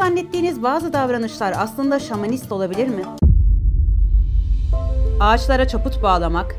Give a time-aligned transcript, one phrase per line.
[0.00, 3.02] zannettiğiniz bazı davranışlar aslında şamanist olabilir mi?
[5.20, 6.56] Ağaçlara çaput bağlamak,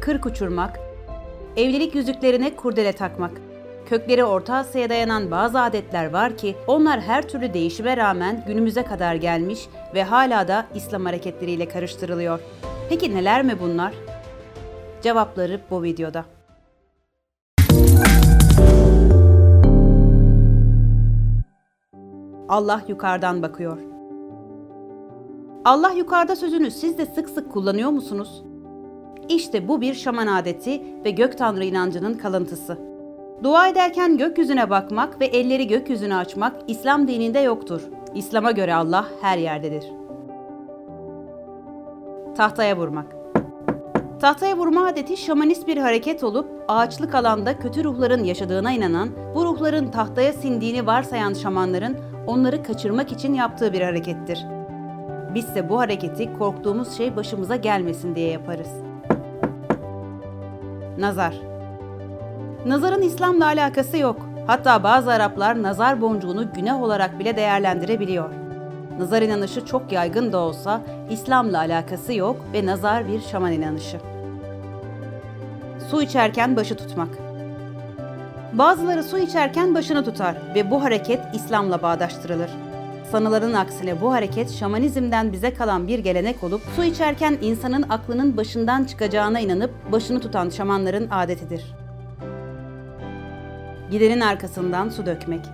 [0.00, 0.80] kırk uçurmak,
[1.56, 3.30] evlilik yüzüklerine kurdele takmak.
[3.86, 9.14] Kökleri Orta Asya'ya dayanan bazı adetler var ki onlar her türlü değişime rağmen günümüze kadar
[9.14, 9.60] gelmiş
[9.94, 12.40] ve hala da İslam hareketleriyle karıştırılıyor.
[12.88, 13.92] Peki neler mi bunlar?
[15.02, 16.24] Cevapları bu videoda.
[22.50, 23.78] Allah yukarıdan bakıyor.
[25.64, 28.44] Allah yukarıda sözünü siz de sık sık kullanıyor musunuz?
[29.28, 32.78] İşte bu bir şaman adeti ve gök tanrı inancının kalıntısı.
[33.42, 37.82] Dua ederken gökyüzüne bakmak ve elleri gökyüzüne açmak İslam dininde yoktur.
[38.14, 39.84] İslam'a göre Allah her yerdedir.
[42.36, 43.06] Tahtaya vurmak
[44.20, 49.90] Tahtaya vurma adeti şamanist bir hareket olup ağaçlık alanda kötü ruhların yaşadığına inanan, bu ruhların
[49.90, 54.46] tahtaya sindiğini varsayan şamanların onları kaçırmak için yaptığı bir harekettir.
[55.34, 58.70] Bizse bu hareketi korktuğumuz şey başımıza gelmesin diye yaparız.
[60.98, 61.34] Nazar
[62.66, 64.26] Nazarın İslam'la alakası yok.
[64.46, 68.30] Hatta bazı Araplar nazar boncuğunu günah olarak bile değerlendirebiliyor.
[68.98, 73.98] Nazar inanışı çok yaygın da olsa İslam'la alakası yok ve nazar bir şaman inanışı.
[75.90, 77.29] Su içerken başı tutmak.
[78.52, 82.50] Bazıları su içerken başını tutar ve bu hareket İslam'la bağdaştırılır.
[83.10, 88.84] Sanılanın aksine bu hareket şamanizmden bize kalan bir gelenek olup su içerken insanın aklının başından
[88.84, 91.64] çıkacağına inanıp başını tutan şamanların adetidir.
[93.90, 95.44] Gidenin arkasından su dökmek.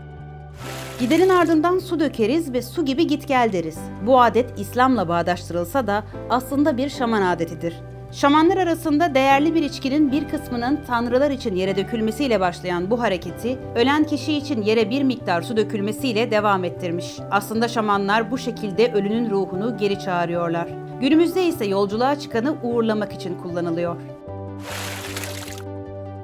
[1.01, 3.79] Gidenin ardından su dökeriz ve su gibi git gel deriz.
[4.07, 7.75] Bu adet İslam'la bağdaştırılsa da aslında bir şaman adetidir.
[8.13, 14.05] Şamanlar arasında değerli bir içkinin bir kısmının tanrılar için yere dökülmesiyle başlayan bu hareketi, ölen
[14.05, 17.07] kişi için yere bir miktar su dökülmesiyle devam ettirmiş.
[17.31, 20.69] Aslında şamanlar bu şekilde ölünün ruhunu geri çağırıyorlar.
[21.01, 23.97] Günümüzde ise yolculuğa çıkanı uğurlamak için kullanılıyor.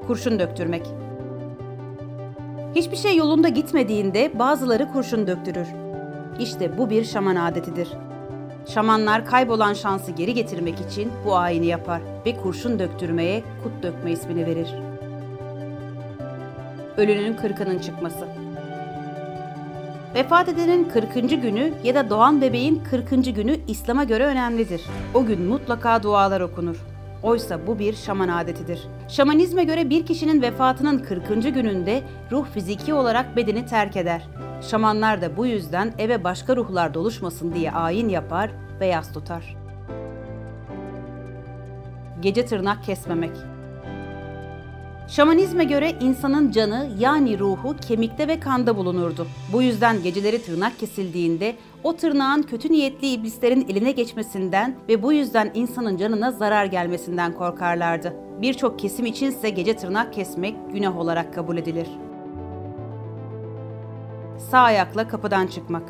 [0.06, 0.86] Kurşun döktürmek
[2.74, 5.66] Hiçbir şey yolunda gitmediğinde bazıları kurşun döktürür.
[6.40, 7.88] İşte bu bir şaman adetidir.
[8.74, 14.46] Şamanlar kaybolan şansı geri getirmek için bu ayini yapar ve kurşun döktürmeye kut dökme ismini
[14.46, 14.74] verir.
[16.96, 18.28] Ölünün kırkının çıkması.
[20.14, 21.14] Vefat edenin 40.
[21.42, 23.10] günü ya da doğan bebeğin 40.
[23.10, 24.82] günü İslam'a göre önemlidir.
[25.14, 26.76] O gün mutlaka dualar okunur.
[27.22, 28.80] Oysa bu bir şaman adetidir.
[29.08, 31.28] Şamanizme göre bir kişinin vefatının 40.
[31.54, 34.22] gününde ruh fiziki olarak bedeni terk eder.
[34.70, 38.50] Şamanlar da bu yüzden eve başka ruhlar doluşmasın diye ayin yapar
[38.80, 39.56] ve yas tutar.
[42.20, 43.32] Gece tırnak kesmemek.
[45.08, 49.26] Şamanizme göre insanın canı yani ruhu kemikte ve kanda bulunurdu.
[49.52, 55.50] Bu yüzden geceleri tırnak kesildiğinde o tırnağın kötü niyetli iblislerin eline geçmesinden ve bu yüzden
[55.54, 58.16] insanın canına zarar gelmesinden korkarlardı.
[58.42, 61.88] Birçok kesim içinse gece tırnak kesmek günah olarak kabul edilir.
[64.38, 65.82] Sağ ayakla kapıdan çıkmak.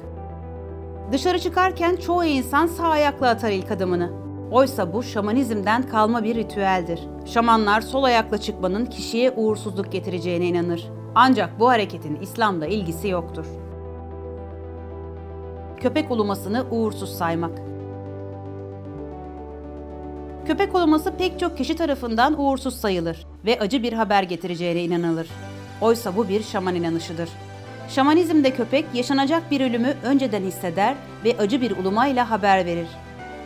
[1.12, 4.10] Dışarı çıkarken çoğu insan sağ ayakla atar ilk adımını.
[4.50, 7.00] Oysa bu şamanizmden kalma bir ritüeldir.
[7.26, 10.88] Şamanlar sol ayakla çıkmanın kişiye uğursuzluk getireceğine inanır.
[11.14, 13.46] Ancak bu hareketin İslam'da ilgisi yoktur.
[15.80, 17.58] Köpek ulumasını uğursuz saymak.
[20.46, 25.28] Köpek uluması pek çok kişi tarafından uğursuz sayılır ve acı bir haber getireceğine inanılır.
[25.80, 27.28] Oysa bu bir şaman inanışıdır.
[27.94, 30.94] Şamanizmde köpek yaşanacak bir ölümü önceden hisseder
[31.24, 32.86] ve acı bir ulumayla haber verir.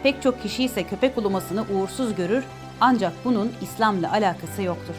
[0.02, 2.44] Pek çok kişi ise köpek ulumasını uğursuz görür
[2.80, 4.94] ancak bunun İslam'la alakası yoktur.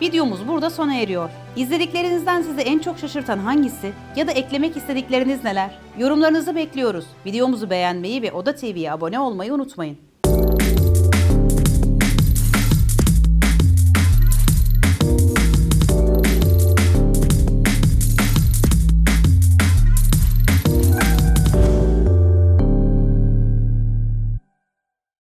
[0.00, 1.30] Videomuz burada sona eriyor.
[1.56, 5.78] İzlediklerinizden sizi en çok şaşırtan hangisi ya da eklemek istedikleriniz neler?
[5.98, 7.06] Yorumlarınızı bekliyoruz.
[7.26, 9.98] Videomuzu beğenmeyi ve Oda TV'ye abone olmayı unutmayın.